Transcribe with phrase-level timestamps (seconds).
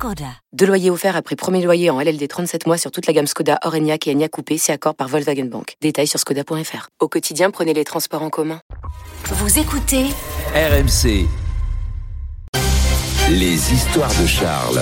[0.00, 0.32] Skoda.
[0.54, 3.58] Deux loyers offerts après premier loyer en LLD 37 mois sur toute la gamme Skoda,
[3.64, 5.74] Orenia et Enya Coupé, c'est accord par Volkswagen Bank.
[5.82, 6.88] Détails sur skoda.fr.
[7.00, 8.62] Au quotidien, prenez les transports en commun.
[9.26, 10.06] Vous écoutez
[10.54, 11.26] RMC.
[13.28, 14.80] Les histoires de Charles.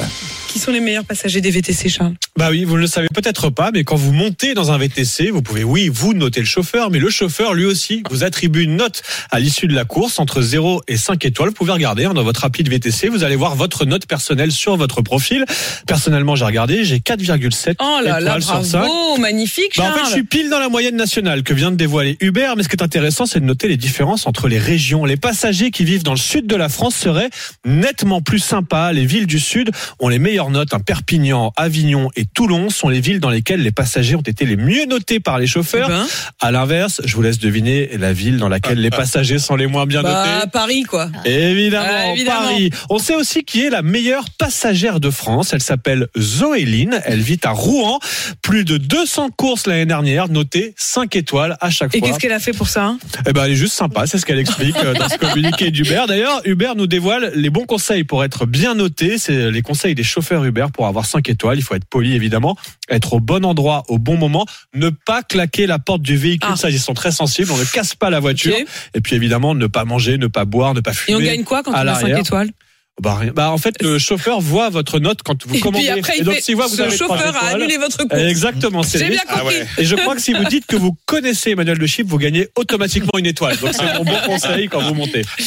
[0.48, 2.14] Qui sont les meilleurs passagers des VTC, Charles?
[2.36, 5.30] Bah oui, vous ne le savez peut-être pas, mais quand vous montez dans un VTC,
[5.30, 8.76] vous pouvez, oui, vous noter le chauffeur, mais le chauffeur, lui aussi, vous attribue une
[8.76, 11.50] note à l'issue de la course entre 0 et 5 étoiles.
[11.50, 14.50] Vous pouvez regarder hein, dans votre appli de VTC, vous allez voir votre note personnelle
[14.50, 15.44] sur votre profil.
[15.86, 18.78] Personnellement, j'ai regardé, j'ai 4,7 Oh là là, étoiles sur 5.
[18.80, 21.70] bravo, magnifique, Bah, en Charles fait, je suis pile dans la moyenne nationale que vient
[21.70, 22.54] de dévoiler Uber.
[22.56, 25.04] Mais ce qui est intéressant, c'est de noter les différences entre les régions.
[25.04, 27.30] Les passagers qui vivent dans le sud de la France seraient
[27.66, 28.92] nettement plus sympas.
[28.92, 30.72] Les villes du sud ont les meilleures notes.
[30.72, 34.56] Un Perpignan, Avignon et Toulon sont les villes dans lesquelles les passagers ont été les
[34.56, 35.88] mieux notés par les chauffeurs.
[35.90, 36.06] Eh ben,
[36.40, 39.84] À l'inverse, je vous laisse deviner la ville dans laquelle les passagers sont les moins
[39.84, 40.50] bien bah, notés.
[40.52, 41.08] Paris, quoi.
[41.24, 42.40] Évidemment, Ah, évidemment.
[42.42, 42.70] Paris.
[42.88, 45.52] On sait aussi qui est la meilleure passagère de France.
[45.52, 47.00] Elle s'appelle Zoéline.
[47.04, 47.98] Elle vit à Rouen.
[48.40, 52.08] Plus de 200 courses l'année dernière, notées 5 étoiles à chaque Et fois.
[52.08, 52.98] qu'est-ce qu'elle a fait pour ça hein?
[53.26, 56.04] Eh ben, elle est juste sympa, c'est ce qu'elle explique euh, dans ce communiqué d'Uber.
[56.06, 59.18] D'ailleurs, Uber nous dévoile les bons conseils pour être bien noté.
[59.18, 61.58] C'est les conseils des chauffeurs Uber pour avoir 5 étoiles.
[61.58, 62.56] Il faut être poli, évidemment,
[62.88, 66.50] être au bon endroit, au bon moment, ne pas claquer la porte du véhicule.
[66.52, 66.56] Ah.
[66.56, 67.50] Ça, ils sont très sensibles.
[67.52, 68.54] On ne casse pas la voiture.
[68.94, 71.16] Et puis, évidemment, ne pas manger, ne pas boire, ne pas Et fumer.
[71.16, 72.18] on gagne quoi quand à on a 5 l'arrière.
[72.18, 72.50] étoiles?
[73.00, 73.30] Bah, rien.
[73.32, 75.84] Bah, en fait, le chauffeur voit votre note quand vous Et commandez.
[75.88, 78.20] puis après, et donc, s'il voit vous ce avez chauffeur a étoiles- annulé votre course.
[78.20, 79.26] Exactement, c'est bien risque.
[79.28, 79.54] compris.
[79.78, 82.48] Et je crois que si vous dites que vous connaissez Emmanuel de Chip, vous gagnez
[82.56, 83.56] automatiquement une étoile.
[83.58, 85.22] Donc c'est mon bon conseil quand vous montez.